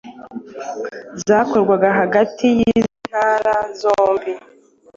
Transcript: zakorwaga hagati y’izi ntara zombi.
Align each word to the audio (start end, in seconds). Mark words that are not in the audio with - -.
zakorwaga 1.27 1.89
hagati 1.99 2.45
y’izi 2.57 2.93
ntara 3.09 3.55
zombi. 3.79 4.31